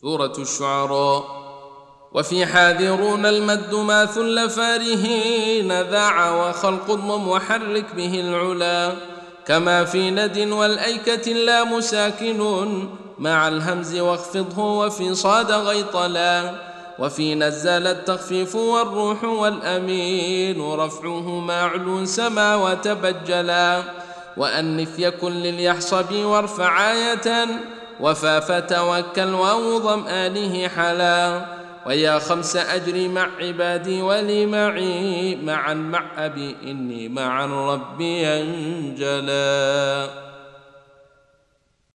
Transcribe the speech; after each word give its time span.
سورة 0.00 0.32
الشعراء. 0.38 1.24
وفي 2.12 2.46
حاذرون 2.46 3.26
المد 3.26 3.74
ما 3.74 4.06
ثل 4.06 4.50
فارهين 4.50 5.80
ذاع 5.82 6.48
وخلق 6.48 6.90
الضم 6.90 7.28
وحرك 7.28 7.94
به 7.96 8.20
العلا. 8.20 8.92
كما 9.46 9.84
في 9.84 10.10
ند 10.10 10.38
والأيكة 10.52 11.32
لا 11.32 11.64
مساكن 11.64 12.40
مع 13.18 13.48
الهمز 13.48 13.98
واخفضه 13.98 14.62
وفي 14.62 15.14
صاد 15.14 15.52
غيطلا. 15.52 16.54
وفي 16.98 17.34
نزل 17.34 17.86
التخفيف 17.86 18.54
والروح 18.54 19.24
والأمين 19.24 20.72
رفعه 20.72 21.40
معلو 21.40 22.04
سما 22.04 22.56
وتبجلا. 22.56 23.82
وأنف 24.36 24.98
يكن 24.98 25.32
لليحصب 25.32 26.14
وارفع 26.14 26.92
آية 26.92 27.46
وفا 28.00 28.40
فتوكل 28.40 29.34
وأوضم 29.34 30.04
آله 30.08 30.68
حلا. 30.68 31.46
ويا 31.86 32.18
خمس 32.18 32.56
أجري 32.56 33.08
مع 33.08 33.28
عبادي 33.40 34.02
ولي 34.02 34.46
معي 34.46 35.36
معا 35.36 35.74
مع 35.74 36.02
أبي 36.18 36.56
إني 36.64 37.08
مع 37.08 37.44
ربي 37.44 38.26
أنجلا. 38.26 40.08